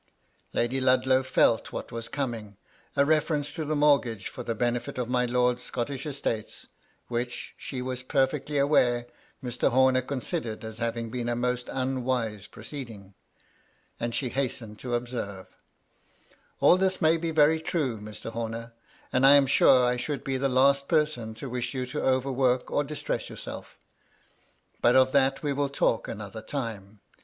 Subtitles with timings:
[0.51, 2.57] Lady Ludlow felt what was coming—
[2.95, 6.65] a reference to the mortgage for the benefit of my lord's Scottish estates,
[7.07, 9.05] which, she was perfectly aware,
[9.43, 9.69] Mr.
[9.69, 13.13] Homer considered as having been a most unwise proceeding—
[13.99, 15.55] and she hastened to observe:—"
[16.63, 18.31] AU this may be very true, Mr.
[18.31, 18.73] Homer,
[19.13, 22.31] and I am sure I should be the last person to wish you to over
[22.31, 23.77] work or distress yourself;
[24.81, 27.01] but of that we will talk another time.